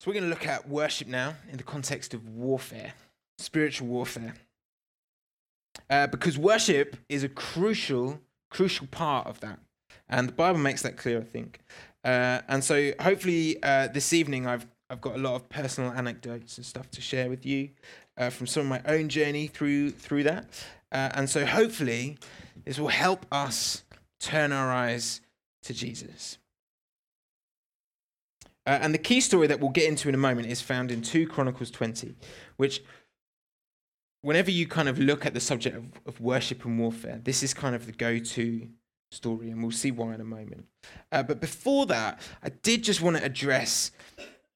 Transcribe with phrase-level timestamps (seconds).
[0.00, 2.94] So we're going to look at worship now in the context of warfare,
[3.36, 4.32] spiritual warfare.
[5.90, 8.18] Uh, because worship is a crucial,
[8.48, 9.58] crucial part of that.
[10.08, 11.60] And the Bible makes that clear, I think.
[12.02, 16.56] Uh, and so hopefully uh, this evening I've, I've got a lot of personal anecdotes
[16.56, 17.68] and stuff to share with you
[18.16, 20.64] uh, from some of my own journey through, through that.
[20.90, 22.16] Uh, and so hopefully
[22.64, 23.84] this will help us
[24.18, 25.20] turn our eyes
[25.64, 26.38] to Jesus.
[28.66, 31.00] Uh, and the key story that we'll get into in a moment is found in
[31.02, 32.14] 2 Chronicles 20,
[32.56, 32.82] which,
[34.22, 37.54] whenever you kind of look at the subject of, of worship and warfare, this is
[37.54, 38.68] kind of the go to
[39.10, 40.66] story, and we'll see why in a moment.
[41.10, 43.92] Uh, but before that, I did just want to address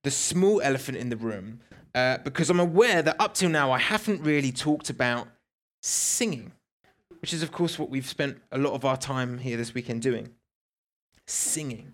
[0.04, 1.60] the small elephant in the room,
[1.94, 5.28] uh, because I'm aware that up till now I haven't really talked about
[5.82, 6.52] singing,
[7.20, 10.02] which is, of course, what we've spent a lot of our time here this weekend
[10.02, 10.28] doing
[11.26, 11.92] singing.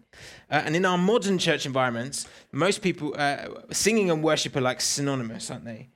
[0.51, 4.81] Uh, and in our modern church environments, most people, uh, singing and worship are like
[4.81, 5.89] synonymous, aren't they?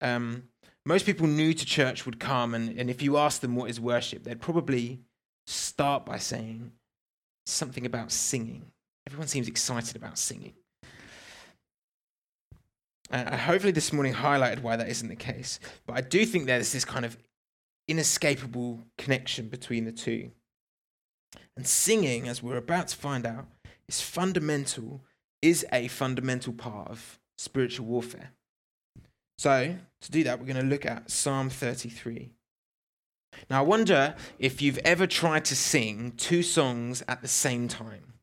[0.00, 0.44] Um,
[0.86, 3.80] most people new to church would come, and, and if you ask them what is
[3.80, 5.00] worship, they'd probably
[5.46, 6.72] start by saying
[7.46, 8.72] something about singing.
[9.06, 10.54] Everyone seems excited about singing.
[13.10, 15.58] Uh, hopefully, this morning highlighted why that isn't the case.
[15.86, 17.16] But I do think there's this kind of
[17.88, 20.30] inescapable connection between the two.
[21.56, 23.46] And singing, as we're about to find out,
[23.88, 25.02] is fundamental,
[25.42, 28.32] is a fundamental part of spiritual warfare.
[29.38, 32.30] So, to do that, we're going to look at Psalm 33.
[33.48, 38.14] Now, I wonder if you've ever tried to sing two songs at the same time.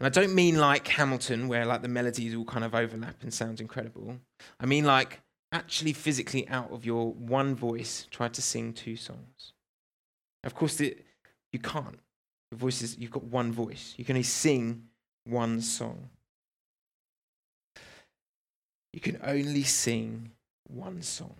[0.00, 3.32] And I don't mean like Hamilton, where like the melodies all kind of overlap and
[3.32, 4.16] sound incredible.
[4.58, 5.20] I mean like
[5.52, 9.52] actually physically out of your one voice try to sing two songs.
[10.42, 11.04] Of course, it,
[11.52, 11.98] you can't.
[12.50, 13.94] Your voice is, you've got one voice.
[13.96, 14.88] You can only sing
[15.24, 16.08] one song.
[18.92, 20.32] You can only sing
[20.68, 21.34] one song.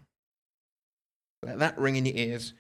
[1.43, 2.55] Let that ring in your ears.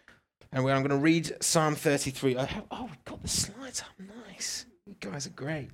[0.53, 2.37] And I'm going to read Psalm 33.
[2.37, 3.89] oh, we've got the slides up.
[4.29, 4.67] Nice.
[4.87, 5.69] You guys are great.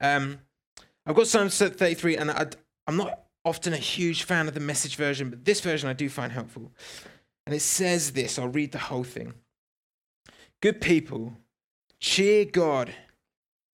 [0.00, 0.38] Um,
[1.04, 2.46] I've got Psalm 33, and I,
[2.86, 6.08] I'm not often a huge fan of the message version, but this version I do
[6.08, 6.70] find helpful.
[7.46, 9.34] And it says this I'll read the whole thing.
[10.62, 11.32] Good people
[12.00, 12.94] Cheer God.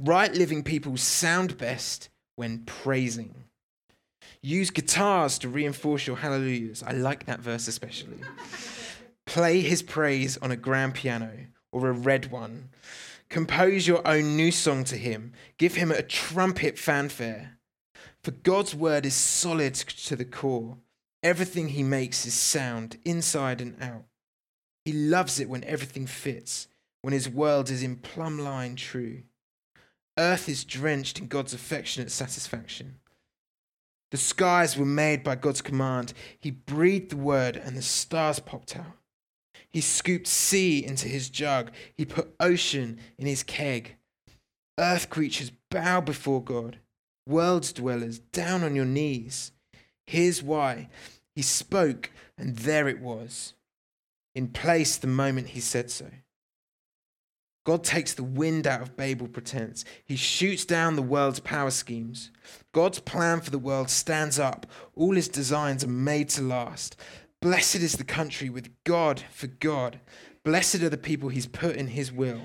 [0.01, 3.45] Right living people sound best when praising.
[4.43, 6.83] Use guitars to reinforce your hallelujahs.
[6.83, 8.19] I like that verse especially.
[9.27, 11.31] Play his praise on a grand piano
[11.73, 12.71] or a red one.
[13.29, 15.33] Compose your own new song to him.
[15.57, 17.59] Give him a trumpet fanfare.
[18.23, 20.79] For God's word is solid to the core.
[21.23, 24.05] Everything he makes is sound, inside and out.
[24.85, 26.69] He loves it when everything fits
[27.07, 29.23] when his world is in plumb line true.
[30.19, 32.97] Earth is drenched in God's affectionate satisfaction.
[34.11, 36.13] The skies were made by God's command.
[36.41, 38.99] He breathed the word, and the stars popped out.
[39.73, 41.71] He scooped sea into his jug.
[41.97, 43.95] He put ocean in his keg.
[44.77, 46.81] Earth creatures bow before God.
[47.25, 49.53] World's dwellers, down on your knees.
[50.09, 50.89] Here's why.
[51.37, 53.55] He spoke, and there it was,
[54.35, 56.07] in place the moment he said so.
[57.67, 59.85] God takes the wind out of Babel pretense.
[60.05, 62.31] He shoots down the world's power schemes.
[62.71, 64.67] God's plan for the world stands up.
[64.95, 66.95] All his designs are made to last.
[67.43, 69.99] Blessed is the country with God for God.
[70.45, 72.43] Blessed are the people he's put in his will.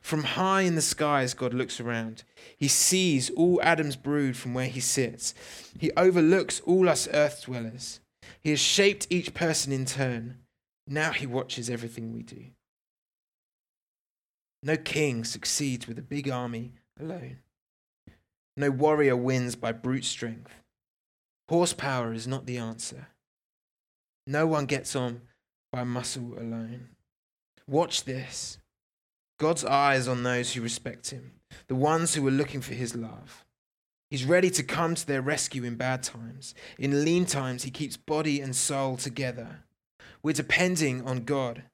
[0.00, 2.22] From high in the skies, God looks around.
[2.56, 5.34] He sees all Adam's brood from where he sits.
[5.76, 7.98] He overlooks all us earth dwellers.
[8.40, 10.38] He has shaped each person in turn.
[10.86, 12.44] Now he watches everything we do.
[14.62, 17.38] No king succeeds with a big army alone.
[18.56, 20.52] No warrior wins by brute strength.
[21.48, 23.08] Horsepower is not the answer.
[24.26, 25.22] No one gets on
[25.72, 26.90] by muscle alone.
[27.66, 28.58] Watch this.
[29.40, 31.32] God's eyes on those who respect him,
[31.66, 33.44] the ones who are looking for his love.
[34.10, 36.54] He's ready to come to their rescue in bad times.
[36.78, 39.64] In lean times, he keeps body and soul together.
[40.22, 41.64] We're depending on God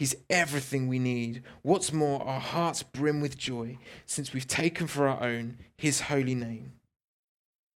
[0.00, 1.42] He's everything we need.
[1.60, 3.76] What's more, our hearts brim with joy
[4.06, 6.72] since we've taken for our own His holy name.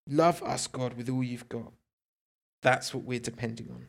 [0.09, 1.73] Love us, God, with all you've got.
[2.61, 3.87] That's what we're depending on.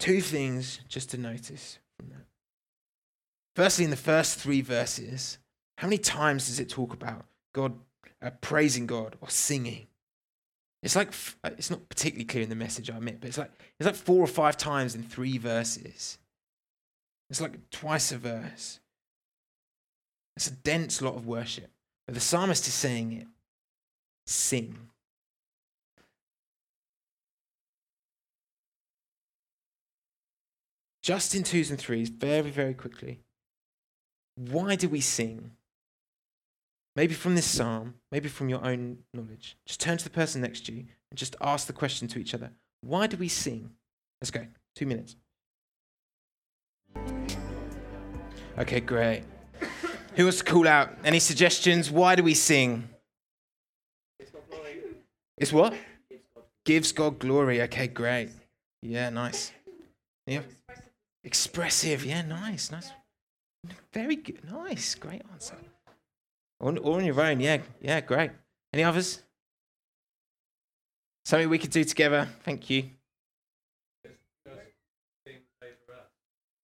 [0.00, 2.26] Two things just to notice from that.
[3.54, 5.38] Firstly, in the first three verses,
[5.76, 7.74] how many times does it talk about God
[8.20, 9.86] uh, praising God or singing?
[10.82, 13.50] It's like uh, it's not particularly clear in the message, I admit, but it's like
[13.78, 16.18] it's like four or five times in three verses.
[17.30, 18.80] It's like twice a verse.
[20.36, 21.70] It's a dense lot of worship.
[22.06, 23.26] But the psalmist is saying it
[24.26, 24.76] sing.
[31.02, 33.20] Just in twos and threes, very, very quickly.
[34.36, 35.52] Why do we sing?
[36.98, 39.56] Maybe from this psalm, maybe from your own knowledge.
[39.64, 42.34] Just turn to the person next to you and just ask the question to each
[42.34, 42.50] other
[42.80, 43.70] Why do we sing?
[44.20, 44.44] Let's go.
[44.74, 45.14] Two minutes.
[48.58, 49.22] Okay, great.
[50.16, 50.90] Who wants to call out?
[51.04, 51.88] Any suggestions?
[51.88, 52.88] Why do we sing?
[55.36, 55.74] It's what?
[56.64, 57.62] Gives God glory.
[57.62, 58.30] Okay, great.
[58.82, 59.52] Yeah, nice.
[60.26, 60.40] Yeah.
[61.22, 62.04] Expressive.
[62.04, 62.90] Yeah, nice, nice.
[63.92, 64.40] Very good.
[64.50, 64.96] Nice.
[64.96, 65.54] Great answer.
[66.60, 67.40] All, on your own.
[67.40, 68.30] Yeah, yeah, great.
[68.72, 69.22] Any others?
[71.24, 72.28] Something we could do together.
[72.42, 72.90] Thank you.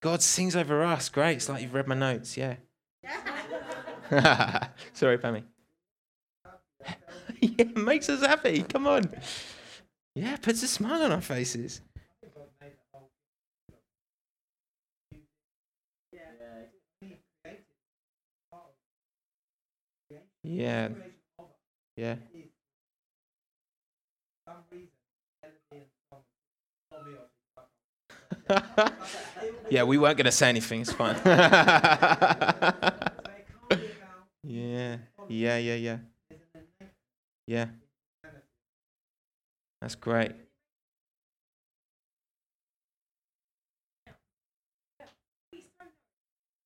[0.01, 1.09] God sings over us.
[1.09, 1.37] Great.
[1.37, 2.37] It's like you've read my notes.
[2.37, 2.57] Yeah.
[4.93, 5.43] Sorry, Pammy.
[7.41, 8.61] yeah, makes us happy.
[8.61, 9.09] Come on.
[10.13, 11.81] Yeah, puts a smile on our faces.
[20.45, 20.89] Yeah.
[21.97, 22.15] Yeah.
[29.69, 30.81] yeah, we weren't going to say anything.
[30.81, 31.15] It's fine.
[34.43, 34.97] yeah.
[35.27, 35.97] Yeah, yeah, yeah.
[37.47, 37.65] Yeah.
[39.81, 40.33] That's great.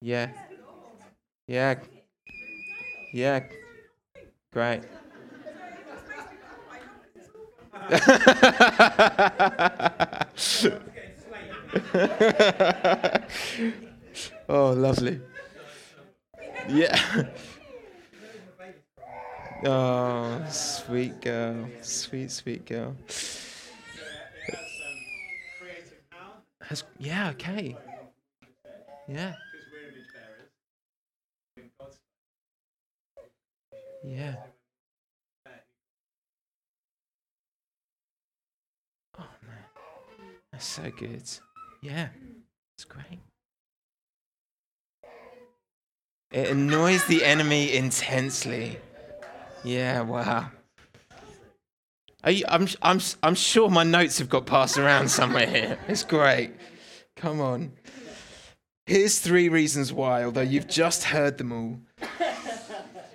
[0.01, 0.31] Yeah.
[1.47, 1.75] Yeah.
[3.13, 3.39] Yeah.
[4.51, 4.81] Great.
[14.49, 15.21] oh, lovely.
[16.67, 17.25] Yeah.
[19.65, 21.67] Oh, sweet girl.
[21.81, 22.95] Sweet, sweet girl.
[26.61, 27.75] Has, yeah, okay.
[29.09, 29.33] Yeah.
[34.03, 34.35] Yeah.
[39.17, 39.65] Oh man,
[40.51, 41.23] that's so good.
[41.81, 42.09] Yeah,
[42.75, 43.19] it's great.
[46.31, 48.77] It annoys the enemy intensely.
[49.63, 50.51] Yeah, wow.
[52.25, 55.79] You, I'm, I'm, I'm sure my notes have got passed around somewhere here.
[55.87, 56.51] It's great.
[57.15, 57.71] Come on.
[58.85, 61.79] Here's three reasons why, although you've just heard them all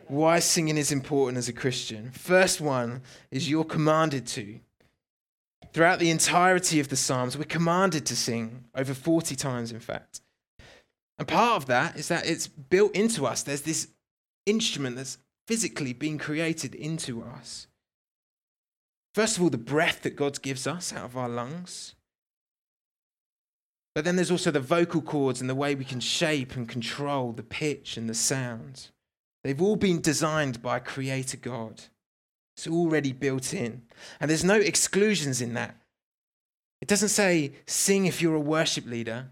[0.09, 2.11] why singing is important as a Christian.
[2.11, 4.61] First one is you're commanded to.
[5.73, 10.21] Throughout the entirety of the Psalms, we're commanded to sing, over 40 times, in fact.
[11.19, 13.43] And part of that is that it's built into us.
[13.43, 13.89] There's this
[14.47, 17.67] instrument that's physically being created into us.
[19.15, 21.95] First of all, the breath that God gives us out of our lungs.
[23.95, 27.33] But then there's also the vocal cords and the way we can shape and control
[27.33, 28.89] the pitch and the sound.
[29.44, 31.82] They've all been designed by Creator God.
[32.56, 33.82] It's already built in.
[34.19, 35.76] And there's no exclusions in that.
[36.81, 39.29] It doesn't say sing if you're a worship leader,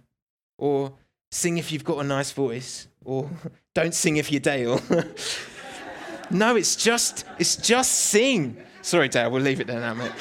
[0.59, 0.93] or
[1.31, 3.29] sing if you've got a nice voice, or
[3.75, 4.81] don't sing if you're Dale.
[6.31, 8.57] no, it's just it's just sing.
[8.83, 10.12] Sorry, Dale, we'll leave it there now, mate.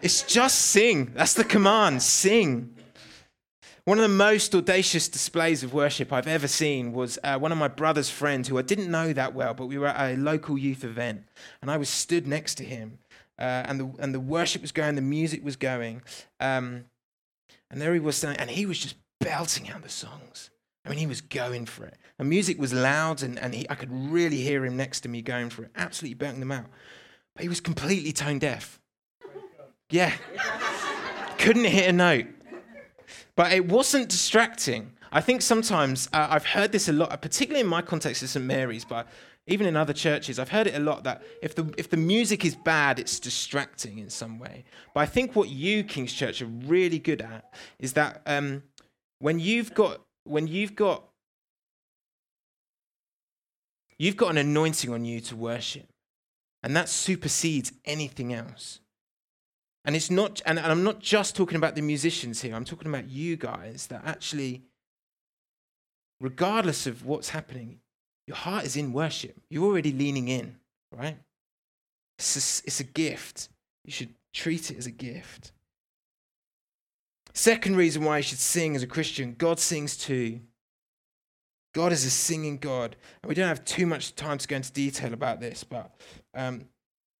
[0.00, 1.12] It's just sing.
[1.14, 2.02] That's the command.
[2.02, 2.74] Sing.
[3.88, 7.56] One of the most audacious displays of worship I've ever seen was uh, one of
[7.56, 10.58] my brother's friends, who I didn't know that well, but we were at a local
[10.58, 11.24] youth event,
[11.62, 12.98] and I was stood next to him,
[13.38, 16.02] uh, and the and the worship was going, the music was going,
[16.38, 16.84] um,
[17.70, 20.50] and there he was standing, and he was just belting out the songs.
[20.84, 21.96] I mean, he was going for it.
[22.18, 25.22] The music was loud, and, and he, I could really hear him next to me
[25.22, 26.66] going for it, absolutely belting them out.
[27.34, 28.82] But he was completely tone deaf.
[29.88, 30.12] Yeah.
[31.38, 32.26] Couldn't hit a note.
[33.38, 34.94] But it wasn't distracting.
[35.12, 38.44] I think sometimes uh, I've heard this a lot, particularly in my context at St.
[38.44, 39.06] Mary's, but
[39.46, 42.44] even in other churches, I've heard it a lot that if the, if the music
[42.44, 44.64] is bad, it's distracting in some way.
[44.92, 48.64] But I think what you, King's Church, are really good at is that um,
[49.20, 51.04] when you've got when you've got
[53.98, 55.86] you've got an anointing on you to worship,
[56.64, 58.80] and that supersedes anything else.
[59.88, 63.08] And it's not, and, I'm not just talking about the musicians here, I'm talking about
[63.08, 64.64] you guys that actually,
[66.20, 67.80] regardless of what's happening,
[68.26, 69.40] your heart is in worship.
[69.48, 70.56] You're already leaning in,
[70.94, 71.16] right?
[72.18, 73.48] It's a, it's a gift.
[73.86, 75.52] You should treat it as a gift.
[77.32, 80.40] Second reason why you should sing as a Christian God sings too.
[81.74, 82.94] God is a singing God.
[83.22, 85.92] And we don't have too much time to go into detail about this, but
[86.34, 86.66] um,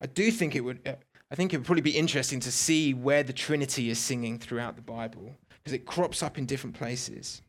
[0.02, 0.98] I do think it would.
[1.30, 4.76] I think it would probably be interesting to see where the Trinity is singing throughout
[4.76, 7.42] the Bible because it crops up in different places.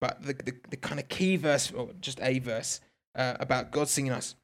[0.00, 2.80] But the, the, the kind of key verse, or just a verse,
[3.14, 4.34] uh, about God singing us,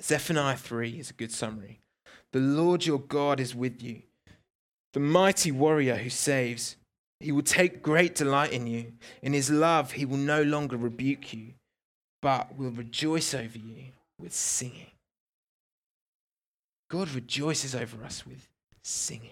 [0.00, 1.80] Zephaniah 3 is a good summary.
[2.32, 4.02] The Lord your God is with you,
[4.92, 6.76] the mighty warrior who saves.
[7.20, 8.92] He will take great delight in you.
[9.22, 11.54] In his love, he will no longer rebuke you,
[12.20, 13.86] but will rejoice over you
[14.20, 14.90] with singing.
[16.88, 18.48] God rejoices over us with
[18.82, 19.30] singing.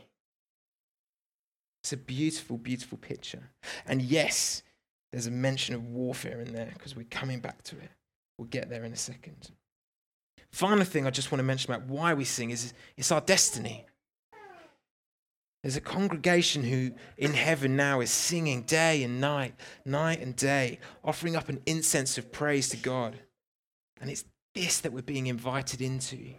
[1.83, 3.51] It's a beautiful, beautiful picture.
[3.87, 4.63] And yes,
[5.13, 7.91] there's a mention of warfare in there because we're coming back to it.
[8.39, 9.51] We'll get there in a second.
[10.51, 13.85] Final thing I just want to mention about why we sing is it's our destiny.
[15.63, 20.79] There's a congregation who in heaven now is singing day and night, night and day,
[21.03, 23.19] offering up an incense of praise to God.
[24.01, 26.35] And it's this that we're being invited into.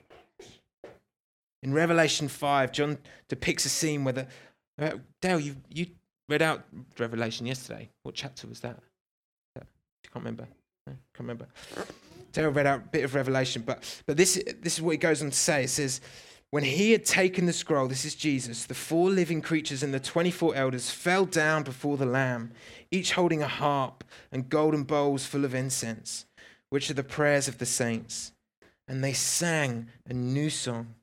[1.64, 2.98] In Revelation 5, John
[3.28, 4.28] depicts a scene where the.
[4.78, 5.88] Uh, Dale, you, you
[6.28, 6.64] read out
[7.00, 7.90] Revelation yesterday.
[8.04, 8.78] What chapter was that?
[9.58, 9.62] I
[10.04, 10.48] can't remember.
[10.88, 11.48] I can't remember.
[12.34, 15.22] Dale read out a bit of Revelation, but, but this, this is what he goes
[15.22, 15.64] on to say.
[15.64, 16.02] It says,
[16.52, 20.00] when he had taken the scroll, this is Jesus, the four living creatures and the
[20.00, 22.52] 24 elders fell down before the Lamb,
[22.92, 26.26] each holding a harp and golden bowls full of incense,
[26.70, 28.32] which are the prayers of the saints.
[28.88, 30.96] And they sang a new song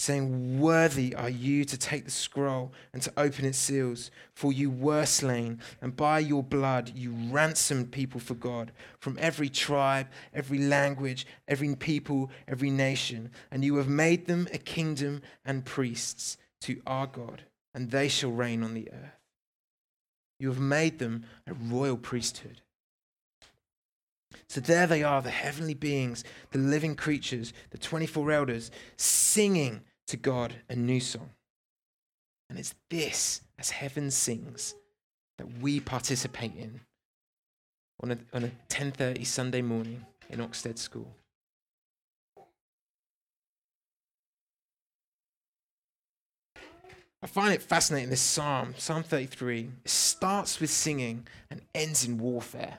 [0.00, 4.70] saying, Worthy are you to take the scroll and to open its seals, for you
[4.70, 10.58] were slain, and by your blood you ransomed people for God from every tribe, every
[10.58, 16.80] language, every people, every nation, and you have made them a kingdom and priests to
[16.86, 17.42] our God,
[17.74, 19.18] and they shall reign on the earth.
[20.38, 22.62] You have made them a royal priesthood.
[24.48, 30.16] So there they are, the heavenly beings, the living creatures, the 24 elders, singing to
[30.16, 31.30] God a new song.
[32.48, 34.74] And it's this, as heaven sings,
[35.38, 36.80] that we participate in
[38.02, 41.06] on a, on a 10.30 Sunday morning in Oxted School.
[47.22, 52.18] I find it fascinating this psalm, Psalm 33, it starts with singing and ends in
[52.18, 52.78] warfare,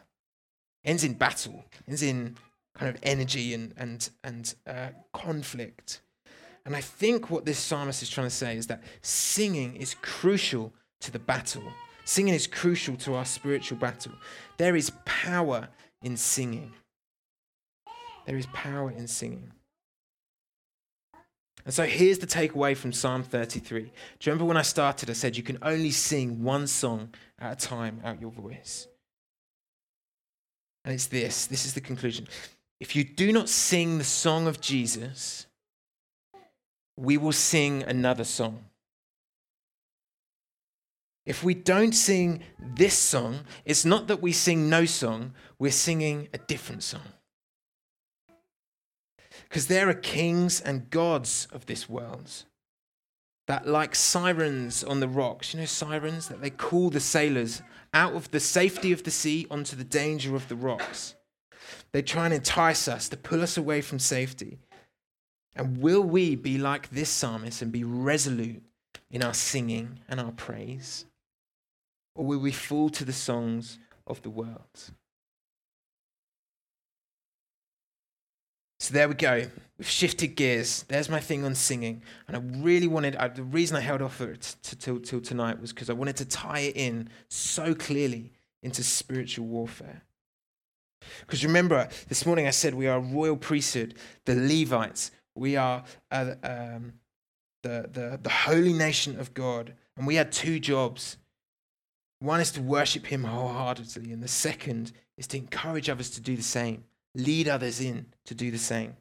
[0.83, 2.35] ends in battle, ends in
[2.75, 6.01] kind of energy and, and, and uh, conflict.
[6.65, 10.73] And I think what this psalmist is trying to say is that singing is crucial
[11.01, 11.63] to the battle.
[12.05, 14.13] Singing is crucial to our spiritual battle.
[14.57, 15.69] There is power
[16.03, 16.73] in singing.
[18.25, 19.51] There is power in singing.
[21.65, 23.81] And so here's the takeaway from Psalm 33.
[23.81, 23.91] Do you
[24.25, 28.01] remember when I started, I said you can only sing one song at a time
[28.03, 28.87] out your voice?
[30.83, 32.27] And it's this this is the conclusion.
[32.79, 35.45] If you do not sing the song of Jesus,
[36.97, 38.65] we will sing another song.
[41.25, 46.27] If we don't sing this song, it's not that we sing no song, we're singing
[46.33, 47.13] a different song.
[49.43, 52.45] Because there are kings and gods of this world
[53.47, 57.61] that, like sirens on the rocks, you know, sirens, that they call the sailors
[57.93, 61.15] out of the safety of the sea onto the danger of the rocks.
[61.91, 64.57] They try and entice us to pull us away from safety.
[65.55, 68.63] And will we be like this psalmist and be resolute
[69.09, 71.05] in our singing and our praise?
[72.15, 74.91] Or will we fall to the songs of the world?
[78.79, 79.45] So there we go.
[79.77, 80.83] We've shifted gears.
[80.87, 82.01] There's my thing on singing.
[82.27, 85.71] And I really wanted, I, the reason I held off it till, till tonight was
[85.71, 88.31] because I wanted to tie it in so clearly
[88.63, 90.01] into spiritual warfare.
[91.19, 95.11] Because remember, this morning I said we are a royal priesthood, the Levites.
[95.35, 96.93] We are uh, um,
[97.63, 99.73] the, the, the holy nation of God.
[99.97, 101.17] And we had two jobs.
[102.19, 106.35] One is to worship Him wholeheartedly, and the second is to encourage others to do
[106.35, 106.83] the same,
[107.15, 108.95] lead others in to do the same.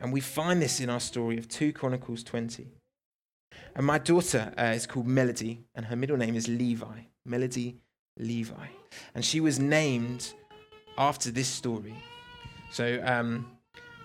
[0.00, 2.68] And we find this in our story of 2 Chronicles 20.
[3.74, 7.00] And my daughter uh, is called Melody, and her middle name is Levi.
[7.24, 7.76] Melody
[8.18, 8.66] Levi.
[9.14, 10.32] And she was named
[10.96, 11.94] after this story.
[12.70, 13.55] So um,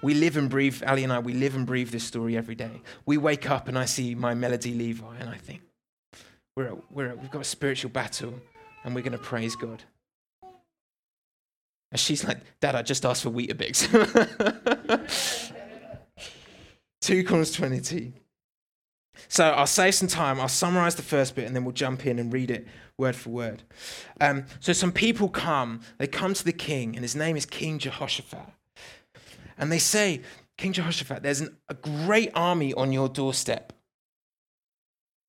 [0.02, 2.82] we live and breathe, Ali and I, we live and breathe this story every day.
[3.06, 5.62] We wake up and I see my Melody Levi and I think,
[6.56, 8.34] we're, we're, we've got a spiritual battle
[8.84, 9.84] and we're going to praise God.
[11.92, 13.88] And she's like, Dad, I just asked for Weetabix.
[17.02, 18.14] 2 Chronicles 22.
[19.28, 20.40] So I'll save some time.
[20.40, 22.68] I'll summarize the first bit and then we'll jump in and read it
[22.98, 23.64] word for word.
[24.22, 27.80] Um, so some people come, they come to the king, and his name is King
[27.80, 28.48] Jehoshaphat.
[29.62, 30.22] And they say,
[30.58, 33.72] King Jehoshaphat, there's an, a great army on your doorstep.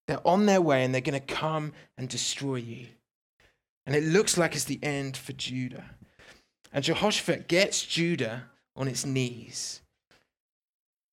[0.08, 2.86] They're on their way and they're going to come and destroy you.
[3.86, 5.84] And it looks like it's the end for Judah.
[6.72, 9.82] And Jehoshaphat gets Judah on its knees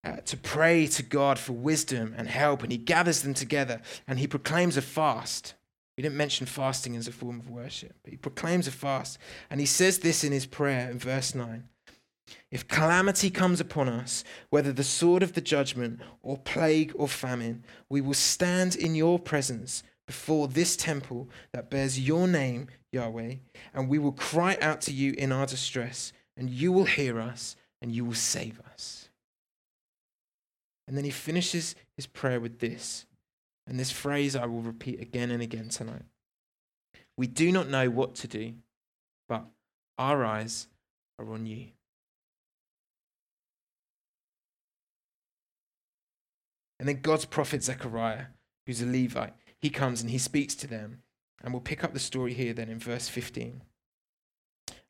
[0.06, 2.64] uh, to pray to God for wisdom and help.
[2.64, 5.56] And he gathers them together and he proclaims a fast.
[5.98, 9.18] We didn't mention fasting as a form of worship, but he proclaims a fast.
[9.50, 11.68] And he says this in his prayer in verse 9
[12.52, 17.64] If calamity comes upon us, whether the sword of the judgment or plague or famine,
[17.90, 23.36] we will stand in your presence before this temple that bears your name, Yahweh,
[23.74, 27.56] and we will cry out to you in our distress, and you will hear us,
[27.82, 29.10] and you will save us.
[30.88, 33.06] And then he finishes his prayer with this.
[33.68, 36.02] And this phrase I will repeat again and again tonight.
[37.16, 38.54] We do not know what to do,
[39.28, 39.46] but
[40.00, 40.68] our eyes
[41.20, 41.68] are on you.
[46.80, 48.28] And then God's prophet Zechariah,
[48.66, 51.02] who's a Levite, he comes and he speaks to them.
[51.44, 53.62] And we'll pick up the story here then in verse 15.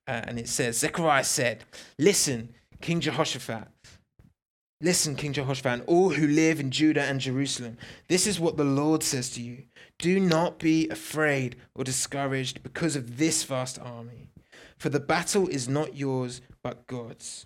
[0.08, 1.66] Uh, and it says, Zechariah said,
[1.98, 2.50] Listen,
[2.82, 3.68] King Jehoshaphat.
[4.82, 7.78] Listen, King Jehoshaphat, and all who live in Judah and Jerusalem.
[8.08, 9.64] This is what the Lord says to you
[9.98, 14.32] Do not be afraid or discouraged because of this vast army,
[14.78, 17.46] for the battle is not yours, but God's.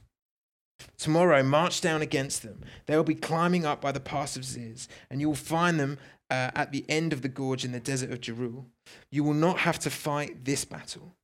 [0.98, 2.62] Tomorrow, march down against them.
[2.86, 5.98] They will be climbing up by the pass of Ziz, and you will find them
[6.30, 8.66] uh, at the end of the gorge in the desert of Jeruel.
[9.12, 11.16] You will not have to fight this battle.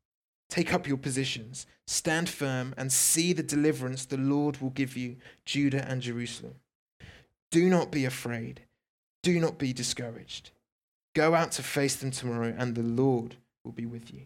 [0.49, 5.17] Take up your positions, stand firm, and see the deliverance the Lord will give you,
[5.45, 6.55] Judah and Jerusalem.
[7.51, 8.61] Do not be afraid.
[9.21, 10.51] Do not be discouraged.
[11.15, 14.23] Go out to face them tomorrow, and the Lord will be with you.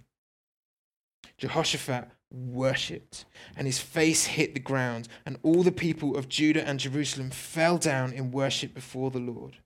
[1.37, 3.25] Jehoshaphat worshipped,
[3.55, 7.77] and his face hit the ground, and all the people of Judah and Jerusalem fell
[7.77, 9.57] down in worship before the Lord.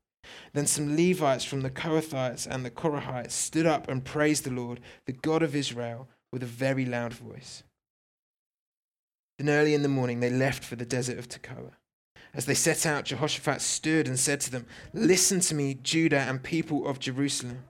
[0.53, 4.81] Then some Levites from the Kohathites and the Korahites stood up and praised the Lord,
[5.05, 7.63] the God of Israel with a very loud voice.
[9.37, 11.71] Then early in the morning they left for the desert of Tekoa.
[12.33, 16.43] As they set out, Jehoshaphat stood and said to them, Listen to me, Judah and
[16.43, 17.63] people of Jerusalem.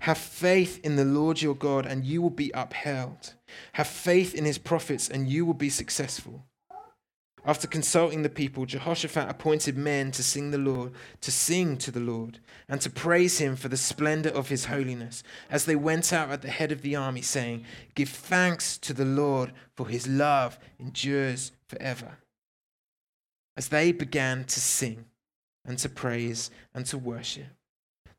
[0.00, 3.34] Have faith in the Lord your God, and you will be upheld.
[3.72, 6.44] Have faith in his prophets, and you will be successful.
[7.44, 12.00] After consulting the people, Jehoshaphat appointed men to sing the Lord, to sing to the
[12.00, 16.30] Lord, and to praise him for the splendor of his holiness, as they went out
[16.30, 20.58] at the head of the army, saying, Give thanks to the Lord, for his love
[20.78, 22.18] endures forever.
[23.56, 25.06] As they began to sing
[25.64, 27.46] and to praise and to worship,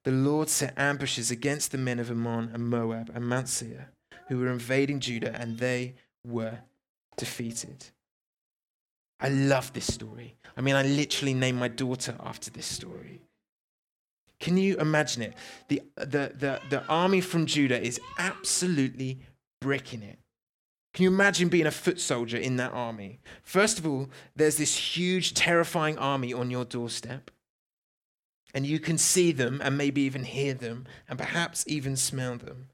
[0.04, 3.91] the Lord set ambushes against the men of Ammon and Moab and Mount Seir,
[4.28, 6.60] who were invading Judah, and they were
[7.18, 7.86] defeated.
[9.20, 10.36] I love this story.
[10.58, 13.22] I mean, I literally named my daughter after this story.
[14.40, 15.36] Can you imagine it?
[15.68, 19.20] The, the, the, the army from Judah is absolutely
[19.62, 20.18] bricking it.
[20.94, 23.20] Can you imagine being a foot soldier in that army?
[23.44, 27.32] First of all, there's this huge, terrifying army on your doorstep.
[28.54, 32.68] And you can see them and maybe even hear them and perhaps even smell them.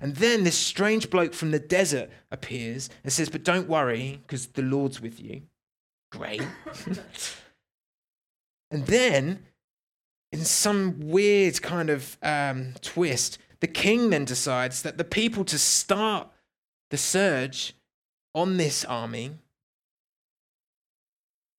[0.00, 4.46] And then this strange bloke from the desert appears and says, But don't worry, because
[4.46, 5.42] the Lord's with you.
[6.10, 6.42] Great.
[8.70, 9.44] and then,
[10.32, 15.58] in some weird kind of um, twist, the king then decides that the people to
[15.58, 16.28] start
[16.90, 17.74] the surge
[18.34, 19.32] on this army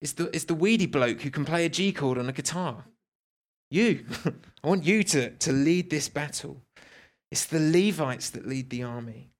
[0.01, 2.85] is the, is the weedy bloke who can play a G chord on a guitar.
[3.69, 4.03] You.
[4.63, 6.61] I want you to, to lead this battle.
[7.31, 9.31] It's the Levites that lead the army.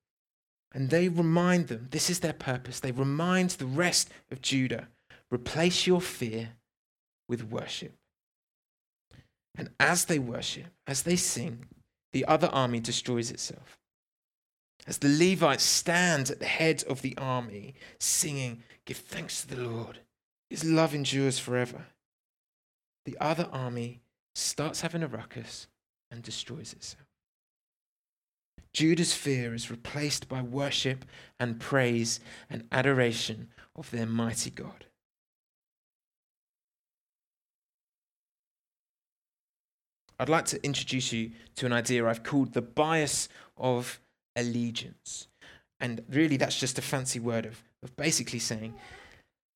[0.74, 2.80] And they remind them, this is their purpose.
[2.80, 4.88] They remind the rest of Judah
[5.32, 6.50] Replace your fear
[7.30, 7.94] with worship.
[9.58, 11.66] And as they worship, as they sing,
[12.12, 13.78] the other army destroys itself.
[14.86, 19.62] As the Levites stand at the head of the army, singing, Give thanks to the
[19.62, 20.00] Lord,
[20.50, 21.86] His love endures forever.
[23.06, 24.02] The other army
[24.36, 25.68] starts having a ruckus
[26.10, 27.06] and destroys itself.
[28.74, 31.06] Judah's fear is replaced by worship
[31.40, 34.86] and praise and adoration of their mighty God.
[40.20, 44.00] I'd like to introduce you to an idea I've called the bias of
[44.36, 45.28] allegiance.
[45.80, 48.76] And really, that's just a fancy word of, of basically saying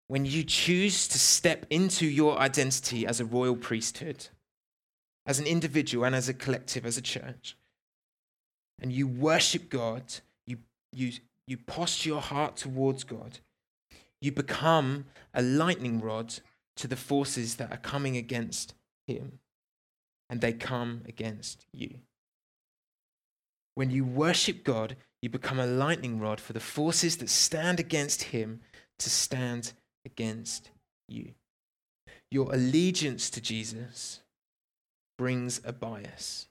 [0.07, 4.27] when you choose to step into your identity as a royal priesthood,
[5.25, 7.57] as an individual and as a collective, as a church,
[8.81, 10.03] and you worship God,
[10.45, 10.57] you,
[10.91, 11.13] you,
[11.47, 13.39] you posture your heart towards God,
[14.21, 16.35] you become a lightning rod
[16.77, 18.73] to the forces that are coming against
[19.07, 19.39] Him,
[20.29, 21.95] and they come against you.
[23.75, 28.23] When you worship God, you become a lightning rod for the forces that stand against
[28.23, 28.61] Him
[28.99, 29.73] to stand
[30.05, 30.69] against
[31.07, 31.33] you.
[32.31, 34.21] Your allegiance to Jesus
[35.17, 36.47] brings a bias.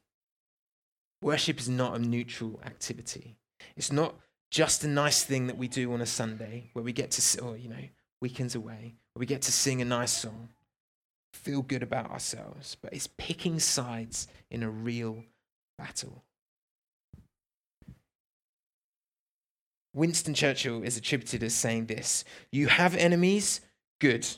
[1.24, 3.38] Worship is not a neutral activity.
[3.78, 4.14] It's not
[4.50, 7.56] just a nice thing that we do on a Sunday where we get to, or,
[7.56, 7.88] you know,
[8.20, 10.50] weekends away, where we get to sing a nice song,
[11.32, 15.24] feel good about ourselves, but it's picking sides in a real
[15.78, 16.22] battle.
[19.94, 23.62] Winston Churchill is attributed as saying this You have enemies?
[23.98, 24.28] Good.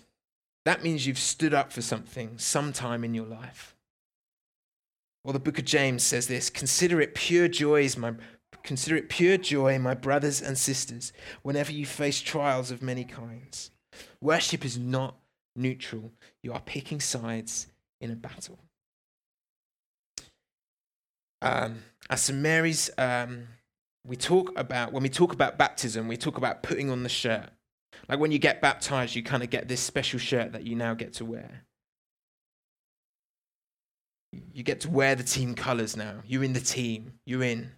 [0.64, 3.76] That means you've stood up for something sometime in your life.
[5.27, 8.15] Or the book of James says this Consider it pure joy, my,
[8.62, 11.12] consider it pure joy, my brothers and sisters,
[11.43, 13.73] whenever you face trials of many kinds.
[14.21, 15.17] Worship is not
[15.57, 16.12] neutral,
[16.45, 17.67] you are picking sides
[18.01, 18.61] in a battle.
[21.43, 22.39] Um, as St.
[22.39, 23.49] Mary's, um,
[24.07, 27.51] we talk about, when we talk about baptism, we talk about putting on the shirt.
[28.09, 30.95] Like when you get baptized, you kind of get this special shirt that you now
[30.95, 31.65] get to wear.
[34.57, 36.23] You get to wear the team colors now.
[36.27, 37.12] You're in the team.
[37.27, 37.73] You're in.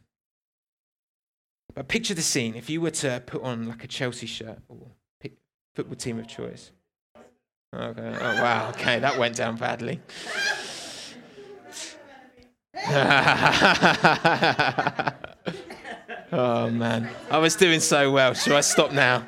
[1.75, 2.55] But picture the scene.
[2.55, 4.87] If you were to put on like a Chelsea shirt or
[5.21, 5.33] pick,
[5.75, 6.71] football team of choice.
[7.75, 8.17] Okay.
[8.21, 8.69] Oh, wow.
[8.69, 10.01] Okay, that went down badly.
[16.31, 17.11] oh, man.
[17.29, 18.35] I was doing so well.
[18.35, 19.27] Should I stop now?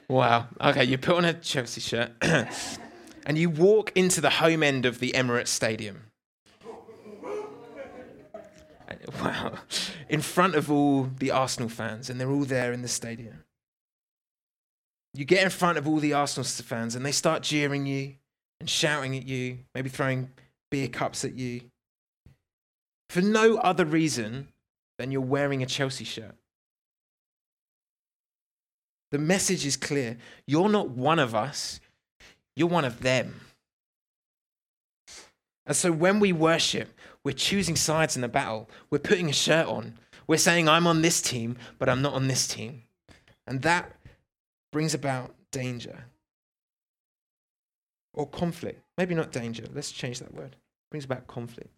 [0.08, 0.48] wow.
[0.62, 5.00] Okay, you put on a Chelsea shirt and you walk into the home end of
[5.00, 6.02] the Emirates Stadium.
[9.22, 9.54] Wow.
[10.10, 13.44] In front of all the Arsenal fans, and they're all there in the stadium.
[15.13, 18.15] You get in front of all the Arsenal fans, and they start jeering you
[18.60, 20.30] and shouting at you, maybe throwing
[20.72, 21.62] beer cups at you.
[23.10, 24.50] For no other reason
[24.98, 26.36] than you're wearing a Chelsea shirt.
[29.12, 30.18] The message is clear.
[30.48, 31.80] You're not one of us,
[32.56, 33.41] you're one of them.
[35.65, 36.89] And so when we worship,
[37.24, 38.70] we're choosing sides in the battle.
[38.89, 39.96] We're putting a shirt on.
[40.28, 42.84] We're saying, I'm on this team, but I'm not on this team.
[43.48, 43.96] And that
[44.72, 46.06] brings about danger
[48.13, 48.82] or conflict.
[48.98, 49.65] Maybe not danger.
[49.74, 50.54] Let's change that word.
[50.54, 51.70] It brings about conflict.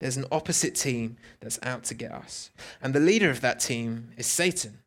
[0.00, 2.50] There's an opposite team that's out to get us.
[2.82, 4.80] And the leader of that team is Satan.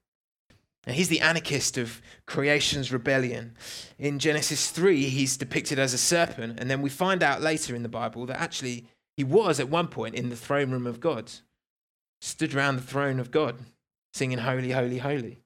[0.86, 3.56] And he's the anarchist of creation's rebellion.
[3.98, 7.84] In Genesis 3, he's depicted as a serpent, and then we find out later in
[7.84, 8.88] the Bible that actually
[9.18, 11.32] he was at one point in the throne room of God,
[12.22, 13.60] stood around the throne of God,
[14.14, 15.40] singing, Holy, Holy, Holy.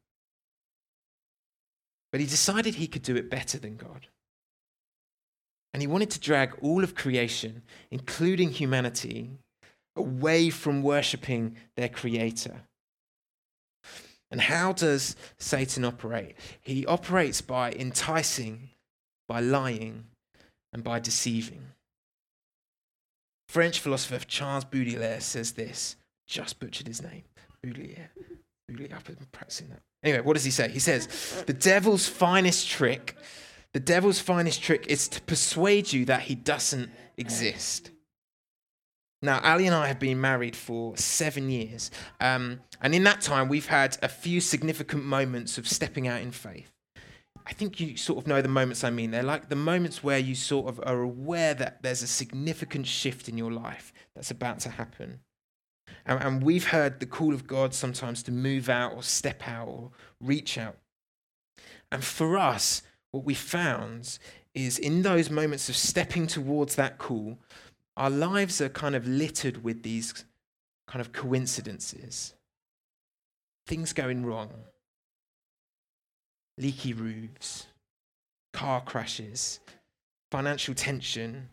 [2.12, 4.08] But he decided he could do it better than God.
[5.74, 9.32] And he wanted to drag all of creation, including humanity,
[9.96, 12.62] away from worshipping their creator
[14.34, 16.36] and how does Satan operate?
[16.60, 18.72] He operates by enticing,
[19.30, 20.06] by lying,
[20.74, 21.68] and by deceiving.
[23.48, 25.98] French philosopher Charles Baudelaire says this.
[26.28, 27.22] Just butchered his name.
[27.62, 28.10] Baudelaire.
[28.68, 29.82] Baudelaire, I've been practicing that.
[30.02, 30.68] Anyway, what does he say?
[30.68, 33.16] He says, The devil's finest trick,
[33.72, 37.92] the devil's finest trick is to persuade you that he doesn't exist.
[39.24, 41.90] Now, Ali and I have been married for seven years.
[42.20, 46.34] Um, and in that time, we've had a few significant moments of stepping out in
[46.34, 46.74] faith.
[47.48, 49.12] I think you sort of know the moments I mean.
[49.12, 53.30] They're like the moments where you sort of are aware that there's a significant shift
[53.30, 55.22] in your life that's about to happen.
[56.06, 59.70] And, and we've heard the call of God sometimes to move out or step out
[59.70, 60.78] or reach out.
[61.94, 62.82] And for us,
[63.12, 64.20] what we found
[64.54, 67.40] is in those moments of stepping towards that call,
[67.96, 70.26] our lives are kind of littered with these
[70.88, 72.34] kind of coincidences.
[73.68, 74.52] Things going wrong,
[76.58, 77.68] leaky roofs,
[78.52, 79.60] car crashes,
[80.32, 81.50] financial tension,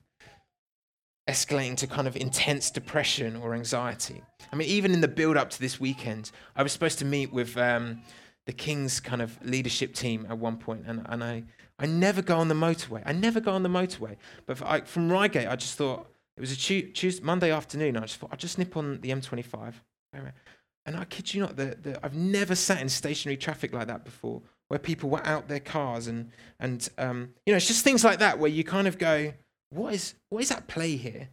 [1.29, 4.23] escalating to kind of intense depression or anxiety.
[4.53, 7.33] I mean, even in the build up to this weekend, I was supposed to meet
[7.33, 8.03] with um,
[8.47, 11.45] the King's kind of leadership team at one point, and, and I,
[11.79, 13.03] I never go on the motorway.
[13.07, 14.17] I never go on the motorway.
[14.47, 16.09] But I, from Reigate, I just thought,
[16.41, 17.99] it was a Tuesday, Monday afternoon.
[17.99, 19.75] I just thought I'd just nip on the M25.
[20.87, 24.07] and I kid you not, the, the, I've never sat in stationary traffic like that
[24.07, 28.05] before, where people were out their cars and, and um, you know, it's just things
[28.05, 29.35] like that where you kind of go,
[29.69, 31.29] what is, what is at play here?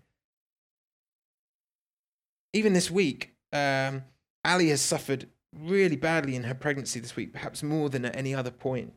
[2.51, 4.03] Even this week, um,
[4.43, 8.35] Ali has suffered really badly in her pregnancy this week, perhaps more than at any
[8.35, 8.91] other point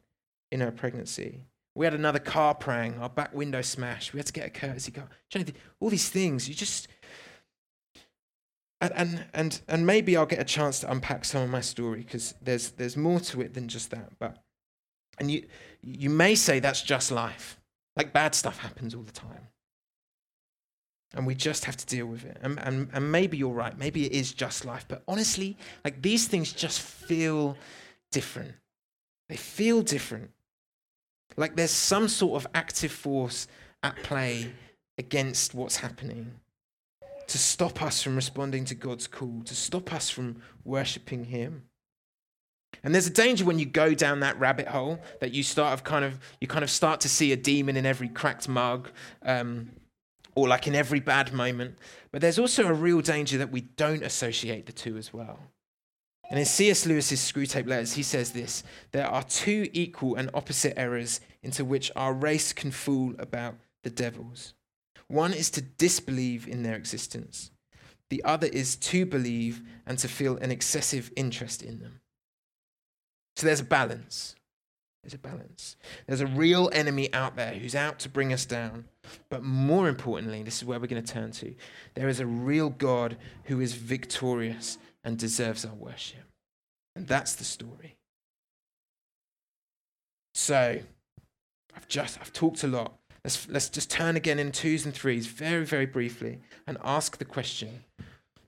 [0.50, 1.44] in her pregnancy.
[1.74, 4.12] We had another car prang, our back window smashed.
[4.12, 5.08] We had to get a courtesy car.
[5.78, 6.88] All these things, you just.
[8.80, 12.34] And, and, and, maybe I'll get a chance to unpack some of my story because
[12.40, 14.18] there's, there's more to it than just that.
[14.18, 14.42] But,
[15.18, 15.44] and you,
[15.82, 17.60] you may say that's just life.
[17.94, 19.48] Like bad stuff happens all the time.
[21.12, 22.38] And we just have to deal with it.
[22.40, 23.76] And, and, and maybe you're right.
[23.76, 24.86] Maybe it is just life.
[24.88, 27.58] But honestly, like these things just feel
[28.10, 28.54] different.
[29.28, 30.30] They feel different.
[31.36, 33.46] Like there's some sort of active force
[33.82, 34.52] at play
[34.98, 36.32] against what's happening
[37.26, 41.62] to stop us from responding to God's call, to stop us from worshipping Him.
[42.82, 45.84] And there's a danger when you go down that rabbit hole that you start of
[45.84, 48.90] kind of you kind of start to see a demon in every cracked mug,
[49.22, 49.70] um,
[50.34, 51.76] or like in every bad moment.
[52.10, 55.38] But there's also a real danger that we don't associate the two as well.
[56.30, 56.86] And in C.S.
[56.86, 58.62] Lewis's Screwtape Letters, he says this
[58.92, 63.90] there are two equal and opposite errors into which our race can fool about the
[63.90, 64.54] devils.
[65.08, 67.50] One is to disbelieve in their existence,
[68.10, 72.00] the other is to believe and to feel an excessive interest in them.
[73.36, 74.36] So there's a balance.
[75.02, 75.76] There's a balance.
[76.06, 78.84] There's a real enemy out there who's out to bring us down.
[79.30, 81.54] But more importantly, this is where we're going to turn to
[81.94, 86.24] there is a real God who is victorious and deserves our worship.
[86.94, 87.96] And that's the story.
[90.34, 90.80] So,
[91.74, 92.94] I've just I've talked a lot.
[93.24, 97.24] Let's, let's just turn again in twos and threes very, very briefly and ask the
[97.24, 97.84] question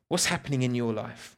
[0.09, 1.37] what's happening in your life?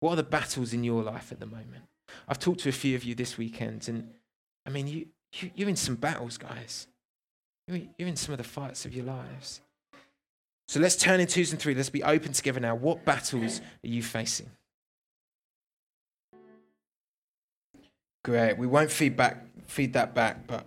[0.00, 1.84] What are the battles in your life at the moment?
[2.28, 4.10] I've talked to a few of you this weekend, and
[4.66, 6.88] I mean, you, you, you're in some battles, guys.
[7.68, 9.60] You're, you're in some of the fights of your lives.
[10.68, 11.74] So let's turn in twos and three.
[11.74, 12.74] Let's be open together now.
[12.74, 14.50] What battles are you facing?
[18.24, 18.56] Great.
[18.56, 20.66] We won't feed back, feed that back, but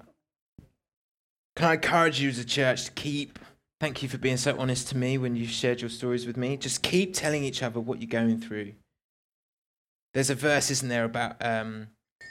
[1.56, 3.40] can I encourage you as a church to keep?
[3.80, 6.58] Thank you for being so honest to me when you shared your stories with me.
[6.58, 8.74] Just keep telling each other what you're going through.
[10.14, 11.88] There's a verse, isn't there, about um,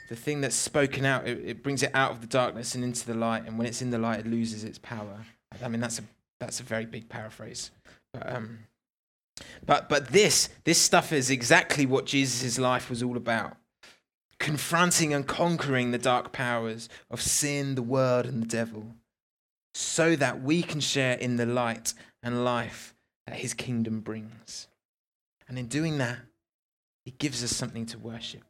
[0.09, 3.07] the thing that's spoken out, it, it, brings it out of the darkness and into
[3.07, 5.25] the light, and when it's in the light, it loses its power.
[5.63, 6.03] I mean, that's a
[6.41, 7.71] that's a very big paraphrase,
[8.13, 8.61] but um,
[9.65, 13.57] but but this this stuff is exactly what Jesus' life was all about:
[14.39, 18.95] confronting and conquering the dark powers of sin, the world, and the devil,
[19.75, 22.95] so that we can share in the light and life
[23.27, 24.69] that His kingdom brings.
[25.49, 26.19] And in doing that,
[27.05, 28.43] he gives us something to worship.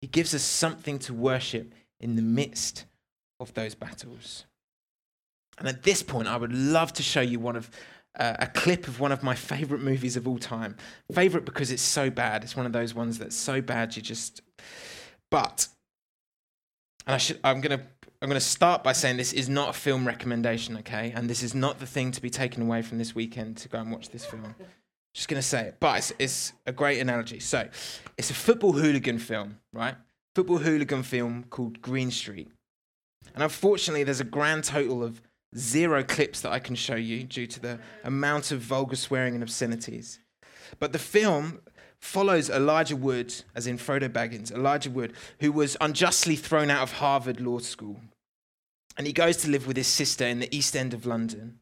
[0.00, 2.84] He gives us something to worship in the midst
[3.40, 4.44] of those battles.
[5.58, 7.70] And at this point, I would love to show you one of
[8.18, 10.76] uh, a clip of one of my favorite movies of all time.
[11.12, 12.44] Favorite because it's so bad.
[12.44, 14.40] It's one of those ones that's so bad you just.
[15.30, 15.68] But,
[17.06, 17.38] and I should.
[17.44, 17.82] I'm gonna.
[18.20, 21.12] I'm going to start by saying this is not a film recommendation, okay?
[21.14, 23.78] And this is not the thing to be taken away from this weekend to go
[23.78, 24.56] and watch this film.
[25.14, 27.38] Just going to say it, but it's, it's a great analogy.
[27.38, 27.68] So,
[28.16, 29.94] it's a football hooligan film, right?
[30.34, 32.50] Football hooligan film called Green Street.
[33.34, 35.20] And unfortunately, there's a grand total of
[35.56, 39.42] zero clips that I can show you due to the amount of vulgar swearing and
[39.42, 40.20] obscenities.
[40.78, 41.60] But the film
[42.00, 46.92] follows Elijah Wood, as in Frodo Baggins, Elijah Wood, who was unjustly thrown out of
[46.92, 48.00] Harvard Law School.
[48.96, 51.60] And he goes to live with his sister in the East End of London.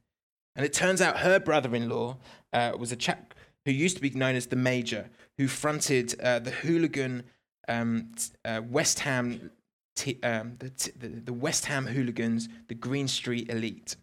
[0.54, 2.16] And it turns out her brother in law
[2.52, 3.34] uh, was a chap
[3.66, 7.24] who used to be known as the Major, who fronted uh, the hooligan
[7.68, 8.12] um,
[8.44, 9.50] uh, West Ham,
[9.96, 13.96] t- um, the, t- the, West Ham hooligans, the Green Street Elite.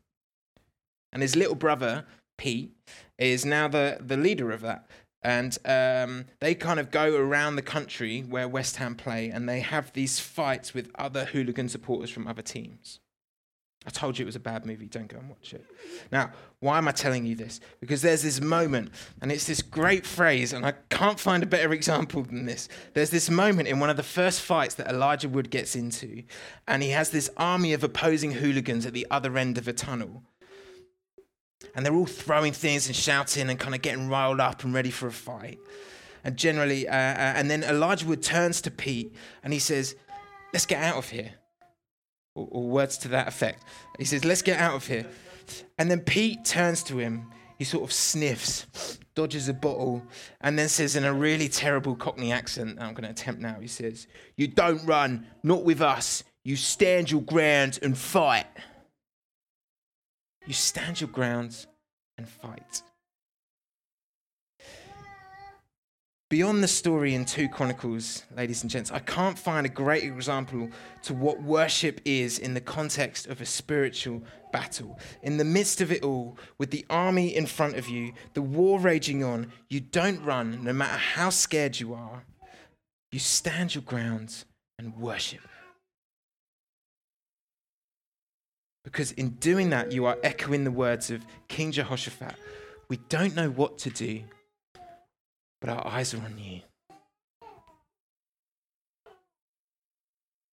[1.14, 2.06] And his little brother,
[2.38, 2.76] Pete,
[3.18, 4.88] is now the, the leader of that.
[5.22, 9.62] And um, they kind of go around the country where West Ham play and they
[9.62, 13.00] have these fights with other hooligan supporters from other teams.
[13.86, 14.86] I told you it was a bad movie.
[14.86, 15.66] Don't go and watch it.
[16.12, 17.60] Now, why am I telling you this?
[17.82, 18.92] Because there's this moment,
[19.22, 22.70] and it's this great phrase, and I can't find a better example than this.
[22.94, 26.24] There's this moment in one of the first fights that Elijah Wood gets into,
[26.66, 30.24] and he has this army of opposing hooligans at the other end of a tunnel.
[31.76, 34.92] And they're all throwing things and shouting and kind of getting riled up and ready
[34.92, 35.60] for a fight.
[36.24, 39.96] And generally, uh, uh, and then Elijah Wood turns to Pete and he says,
[40.54, 41.34] Let's get out of here
[42.36, 43.64] or, or words to that effect.
[44.00, 45.06] He says, Let's get out of here.
[45.78, 47.32] And then Pete turns to him.
[47.58, 50.04] He he sort of sniffs, dodges a bottle,
[50.42, 53.68] and then says in a really terrible Cockney accent, I'm going to attempt now, he
[53.68, 56.26] says, You don't run, not with us.
[56.44, 58.48] You stand your ground and fight.
[60.46, 61.66] You stand your ground
[62.18, 62.84] and fight.
[66.34, 70.68] Beyond the story in 2 Chronicles, ladies and gents, I can't find a great example
[71.04, 74.98] to what worship is in the context of a spiritual battle.
[75.22, 78.80] In the midst of it all, with the army in front of you, the war
[78.80, 82.26] raging on, you don't run no matter how scared you are.
[83.12, 84.44] You stand your ground
[84.80, 85.42] and worship.
[88.84, 92.34] Because in doing that, you are echoing the words of King Jehoshaphat.
[92.90, 94.24] We don't know what to do,
[95.64, 96.60] but our eyes are on you.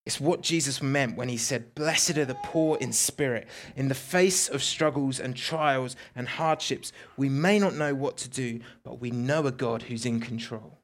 [0.07, 3.49] It's what Jesus meant when he said, Blessed are the poor in spirit.
[3.75, 8.29] In the face of struggles and trials and hardships, we may not know what to
[8.29, 10.79] do, but we know a God who's in control.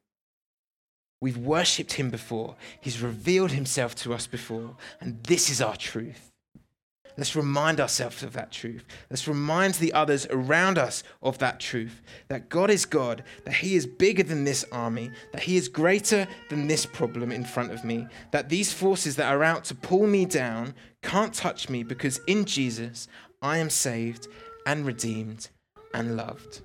[1.21, 6.33] We've worshipped him before, he's revealed himself to us before, and this is our truth.
[7.17, 8.85] Let's remind ourselves of that truth.
[9.09, 13.75] Let's remind the others around us of that truth that God is God, that He
[13.75, 17.85] is bigger than this army, that He is greater than this problem in front of
[17.85, 22.21] me, that these forces that are out to pull me down can't touch me because
[22.27, 23.09] in Jesus
[23.41, 24.29] I am saved
[24.67, 25.49] and redeemed
[25.95, 26.61] and loved.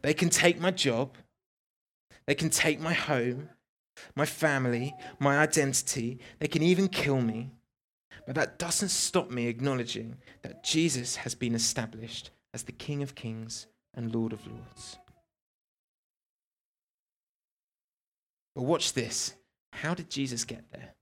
[0.00, 1.16] They can take my job,
[2.26, 3.50] they can take my home,
[4.14, 7.50] my family, my identity, they can even kill me.
[8.26, 13.14] But that doesn't stop me acknowledging that Jesus has been established as the King of
[13.14, 14.98] Kings and Lord of Lords.
[18.54, 19.34] But watch this.
[19.72, 20.94] How did Jesus get there?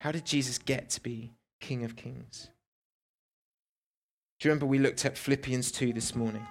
[0.00, 2.50] How did Jesus get to be King of Kings?
[4.38, 6.46] Do you remember we looked at Philippians 2 this morning?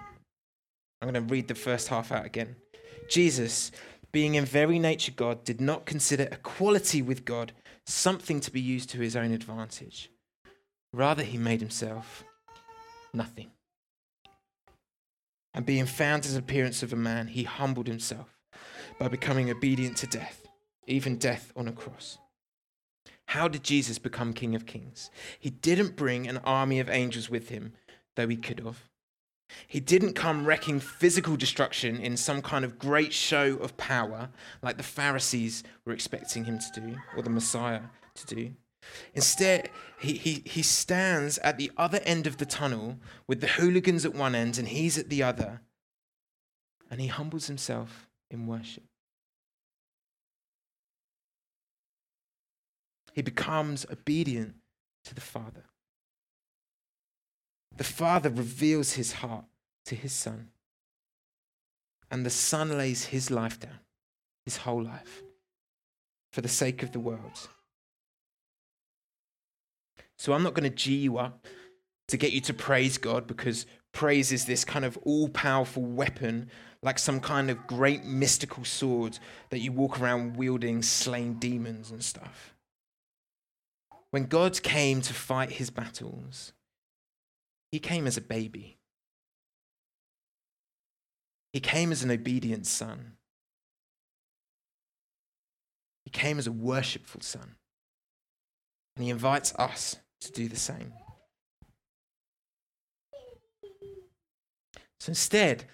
[1.00, 2.56] I'm going to read the first half out again.
[3.08, 3.70] Jesus,
[4.10, 7.52] being in very nature God, did not consider equality with God
[7.86, 10.10] something to be used to his own advantage.
[10.92, 12.24] Rather, he made himself
[13.12, 13.50] nothing.
[15.52, 18.28] And being found as appearance of a man, he humbled himself
[18.98, 20.46] by becoming obedient to death,
[20.86, 22.18] even death on a cross.
[23.26, 25.10] How did Jesus become King of Kings?
[25.38, 27.72] He didn't bring an army of angels with him,
[28.16, 28.88] though he could have.
[29.66, 34.28] He didn't come wrecking physical destruction in some kind of great show of power
[34.62, 37.82] like the Pharisees were expecting him to do, or the Messiah
[38.14, 38.54] to do.
[39.14, 44.04] Instead, he, he, he stands at the other end of the tunnel with the hooligans
[44.04, 45.60] at one end and he's at the other,
[46.90, 48.84] and he humbles himself in worship.
[53.12, 54.56] He becomes obedient
[55.04, 55.64] to the Father
[57.76, 59.44] the Father reveals his heart
[59.86, 60.50] to his Son.
[62.10, 63.80] And the Son lays his life down,
[64.44, 65.22] his whole life,
[66.32, 67.48] for the sake of the world.
[70.16, 71.46] So I'm not going to G you up
[72.08, 76.50] to get you to praise God because praise is this kind of all powerful weapon,
[76.82, 79.18] like some kind of great mystical sword
[79.50, 82.54] that you walk around wielding, slaying demons and stuff.
[84.10, 86.52] When God came to fight his battles,
[87.74, 88.78] he came as a baby.
[91.52, 93.14] He came as an obedient son.
[96.04, 97.56] He came as a worshipful son.
[98.94, 100.92] And he invites us to do the same.
[105.00, 105.64] So instead,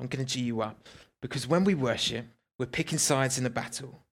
[0.00, 0.88] I'm going to G you up
[1.22, 2.26] because when we worship,
[2.58, 4.02] we're picking sides in a battle.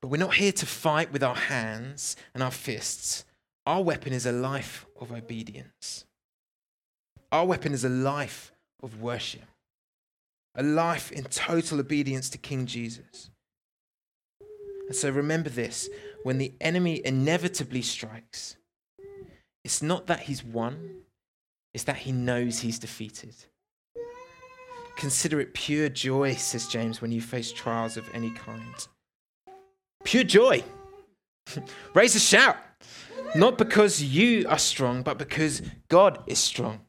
[0.00, 3.24] But we're not here to fight with our hands and our fists.
[3.66, 6.04] Our weapon is a life of obedience.
[7.36, 8.50] Our weapon is a life
[8.82, 9.44] of worship,
[10.54, 13.28] a life in total obedience to King Jesus.
[14.86, 15.90] And so remember this
[16.22, 18.56] when the enemy inevitably strikes,
[19.64, 21.02] it's not that he's won,
[21.74, 23.34] it's that he knows he's defeated.
[24.96, 28.88] Consider it pure joy, says James, when you face trials of any kind.
[30.04, 30.64] Pure joy.
[31.92, 32.56] Raise a shout.
[33.34, 35.60] Not because you are strong, but because
[35.90, 36.80] God is strong.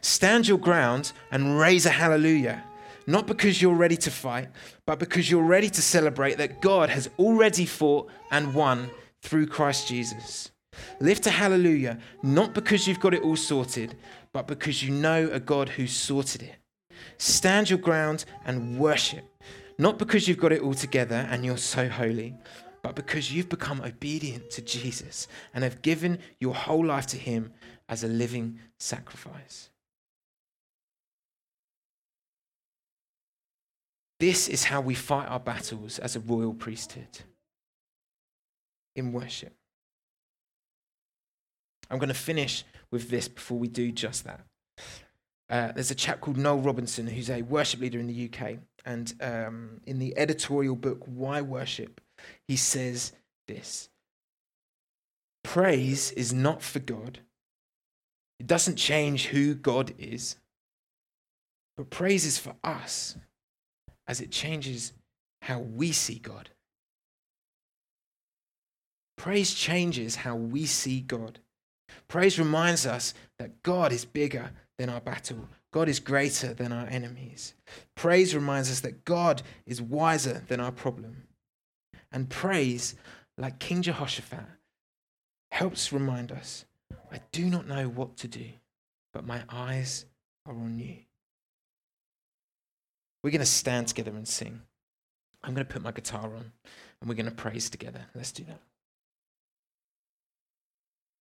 [0.00, 2.64] Stand your ground and raise a hallelujah.
[3.06, 4.48] Not because you're ready to fight,
[4.84, 8.90] but because you're ready to celebrate that God has already fought and won
[9.22, 10.50] through Christ Jesus.
[11.00, 13.96] Lift a hallelujah, not because you've got it all sorted,
[14.32, 16.56] but because you know a God who sorted it.
[17.16, 19.24] Stand your ground and worship,
[19.78, 22.34] not because you've got it all together and you're so holy,
[22.82, 27.52] but because you've become obedient to Jesus and have given your whole life to Him
[27.88, 29.67] as a living sacrifice.
[34.20, 37.20] This is how we fight our battles as a royal priesthood
[38.96, 39.54] in worship.
[41.90, 44.40] I'm going to finish with this before we do just that.
[45.48, 48.58] Uh, there's a chap called Noel Robinson who's a worship leader in the UK.
[48.84, 52.00] And um, in the editorial book, Why Worship,
[52.46, 53.12] he says
[53.46, 53.88] this
[55.44, 57.20] Praise is not for God,
[58.38, 60.36] it doesn't change who God is,
[61.76, 63.16] but praise is for us
[64.08, 64.92] as it changes
[65.42, 66.48] how we see God.
[69.16, 71.38] Praise changes how we see God.
[72.08, 75.48] Praise reminds us that God is bigger than our battle.
[75.72, 77.54] God is greater than our enemies.
[77.94, 81.24] Praise reminds us that God is wiser than our problem.
[82.10, 82.94] And praise,
[83.36, 84.46] like King Jehoshaphat,
[85.50, 86.64] helps remind us
[87.12, 88.46] I do not know what to do,
[89.12, 90.06] but my eyes
[90.46, 90.96] are on you.
[93.22, 94.62] We're going to stand together and sing.
[95.42, 96.52] I'm going to put my guitar on
[97.00, 98.06] and we're going to praise together.
[98.14, 98.60] Let's do that.